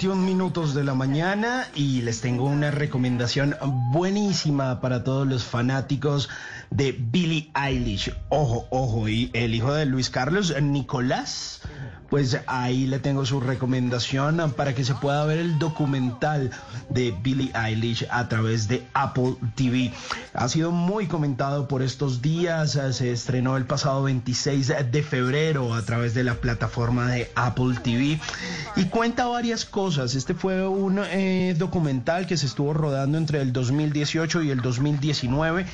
[0.00, 3.54] 21 minutos de la mañana y les tengo una recomendación
[3.92, 6.30] buenísima para todos los fanáticos
[6.70, 8.10] de Billie Eilish.
[8.30, 11.60] Ojo, ojo, y el hijo de Luis Carlos, Nicolás,
[12.08, 16.50] pues ahí le tengo su recomendación para que se pueda ver el documental
[16.88, 19.92] de Billie Eilish a través de Apple TV.
[20.32, 25.82] Ha sido muy comentado por estos días, se estrenó el pasado 26 de febrero a
[25.82, 28.18] través de la plataforma de Apple TV
[28.76, 30.14] y cuenta varias cosas.
[30.14, 35.66] Este fue un eh, documental que se estuvo rodando entre el 2018 y el 2019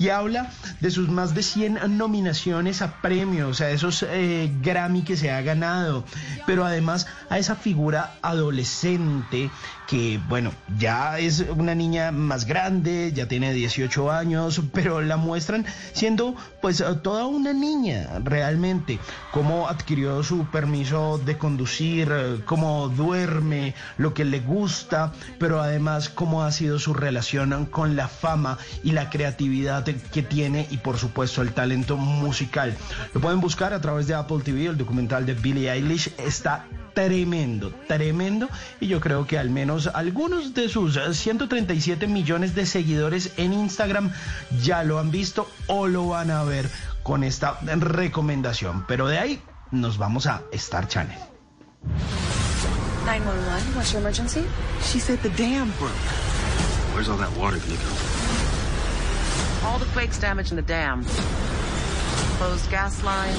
[0.00, 5.16] y habla de sus más de 100 nominaciones a premios, a esos eh, Grammy que
[5.16, 6.04] se ha ganado,
[6.46, 9.50] pero además a esa figura adolescente
[9.90, 15.66] que, bueno, ya es una niña más grande, ya tiene 18 años, pero la muestran
[15.92, 19.00] siendo pues toda una niña realmente,
[19.32, 22.08] cómo adquirió su permiso de conducir,
[22.46, 28.06] cómo duerme, lo que le gusta, pero además cómo ha sido su relación con la
[28.06, 32.76] fama y la creatividad que tiene y por supuesto el talento musical.
[33.14, 37.72] Lo pueden buscar a través de Apple TV, el documental de Billie Eilish está tremendo,
[37.88, 38.48] tremendo.
[38.80, 44.12] Y yo creo que al menos algunos de sus 137 millones de seguidores en Instagram
[44.62, 46.68] ya lo han visto o lo van a ver
[47.02, 48.84] con esta recomendación.
[48.86, 51.18] Pero de ahí nos vamos a Star Channel.
[53.06, 54.44] 911, what's your emergency?
[54.82, 55.90] She said the dam broke.
[56.92, 58.09] Where's all that water gonna go?
[59.62, 61.04] All the quakes damaging the dam.
[62.38, 63.36] Closed gas lines,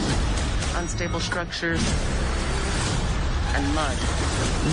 [0.76, 1.82] unstable structures.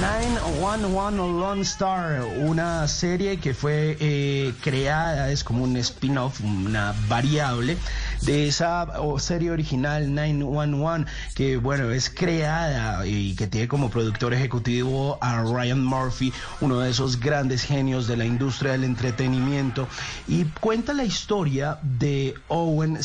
[0.00, 7.77] 911 Lone Star, una serie que fue eh, creada, es como un spin-off, una variable
[8.22, 8.87] de esa
[9.19, 15.83] serie original 911, que bueno, es creada y que tiene como productor ejecutivo a Ryan
[15.83, 19.89] Murphy, uno de esos grandes genios de la industria del entretenimiento,
[20.28, 22.99] y cuenta la historia de Owen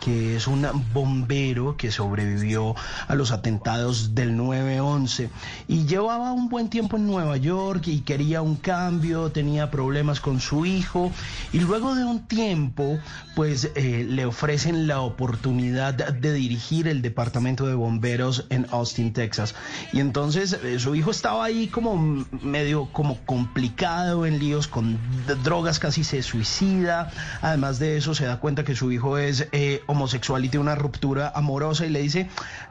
[0.00, 2.74] que es un bombero que sobrevivió
[3.06, 5.28] a los atentados del 9-11
[5.68, 10.40] y llevaba un buen tiempo en Nueva York y quería un cambio, tenía problemas con
[10.40, 11.12] su hijo
[11.52, 12.98] y luego de un tiempo
[13.36, 19.54] pues eh, le ofrecen la oportunidad de dirigir el departamento de bomberos en Austin, Texas.
[19.92, 24.98] Y entonces eh, su hijo estaba ahí como medio como complicado en líos con
[25.44, 27.12] drogas, casi se suicida.
[27.42, 30.74] Además de eso se da cuenta que su hijo es eh, homosexual y tiene una
[30.74, 32.28] ruptura amorosa y le dice,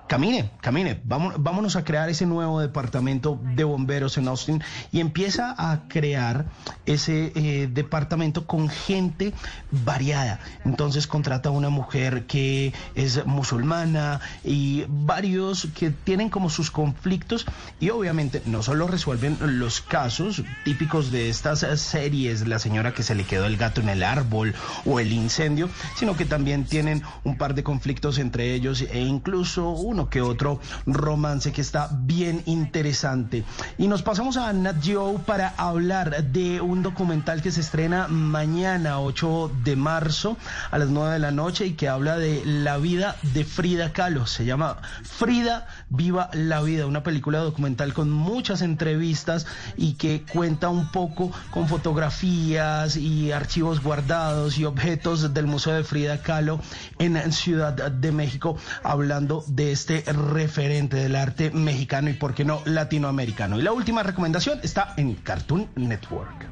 [0.07, 5.87] camine, camine, vámonos a crear ese nuevo departamento de bomberos en Austin y empieza a
[5.87, 6.45] crear
[6.87, 9.33] ese eh, departamento con gente
[9.69, 10.39] variada.
[10.65, 17.45] Entonces contrata a una mujer que es musulmana y varios que tienen como sus conflictos
[17.79, 23.13] y obviamente no solo resuelven los casos típicos de estas series, la señora que se
[23.13, 24.55] le quedó el gato en el árbol
[24.85, 29.69] o el incendio, sino que también tienen un par de conflictos entre ellos e incluso
[29.69, 33.43] uno que otro romance que está bien interesante.
[33.77, 38.99] Y nos pasamos a Nat Geo para hablar de un documental que se estrena mañana,
[38.99, 40.37] 8 de marzo,
[40.71, 44.25] a las 9 de la noche, y que habla de la vida de Frida Kahlo.
[44.27, 49.45] Se llama Frida Viva la Vida, una película documental con muchas entrevistas
[49.77, 55.83] y que cuenta un poco con fotografías y archivos guardados y objetos del Museo de
[55.83, 56.59] Frida Kahlo
[56.99, 62.61] en Ciudad de México, hablando de este referente del arte mexicano y, por qué no,
[62.65, 63.59] latinoamericano.
[63.59, 66.47] Y la última recomendación está en Cartoon Network.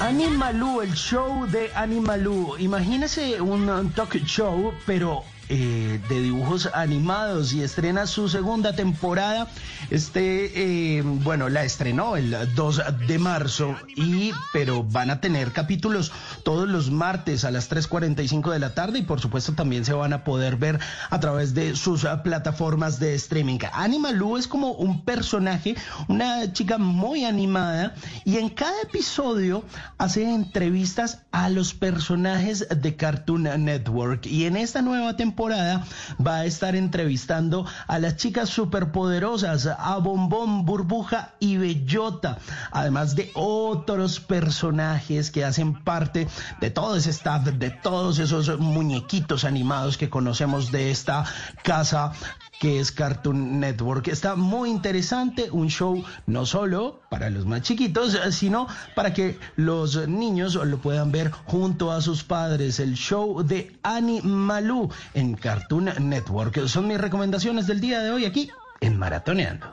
[0.00, 2.56] Animalú, el show de Animalú.
[2.58, 9.46] Imagínese un talk show, pero eh, de dibujos animados y estrena su segunda temporada.
[9.90, 16.10] Este, eh, bueno, la estrenó el 2 de marzo y, pero van a tener capítulos
[16.42, 20.12] todos los martes a las 3.45 de la tarde y por supuesto también se van
[20.12, 23.58] a poder ver a través de sus plataformas de streaming.
[23.72, 25.76] Animalú es como un personaje,
[26.08, 27.94] una chica muy animada
[28.24, 29.62] y en cada episodio
[29.96, 36.44] hace entrevistas a los personajes de Cartoon Network y en esta nueva temporada va a
[36.44, 42.38] estar entrevistando a las chicas superpoderosas, a Bombón, Burbuja y Bellota,
[42.72, 46.26] además de otros personajes que hacen parte
[46.60, 51.24] de todo ese staff, de todos esos muñequitos animados que conocemos de esta
[51.62, 52.12] casa
[52.60, 54.08] que es Cartoon Network.
[54.08, 60.08] Está muy interesante, un show no solo para los más chiquitos, sino para que los
[60.08, 62.80] niños lo puedan ver junto a sus padres.
[62.80, 64.90] El show de Annie Malú
[65.26, 66.68] en Cartoon Network.
[66.68, 68.50] Son mis recomendaciones del día de hoy aquí
[68.80, 69.66] en Maratoneando.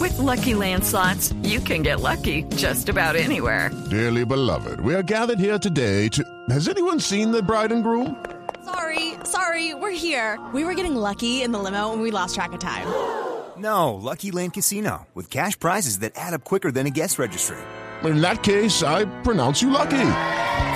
[0.00, 3.70] With lucky landslots, you can get lucky just about anywhere.
[3.90, 6.22] Dearly beloved, we are gathered here today to.
[6.50, 8.16] Has anyone seen the bride and groom?
[8.64, 10.38] Sorry, sorry, we're here.
[10.52, 12.86] We were getting lucky in the limo and we lost track of time.
[13.56, 17.58] No, Lucky Land Casino, with cash prizes that add up quicker than a guest registry.
[18.02, 20.10] In that case, I pronounce you lucky.